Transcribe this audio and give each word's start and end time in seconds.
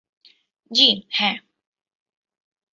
জ্বি, 0.71 0.87
হ্যাঁ! 1.09 1.37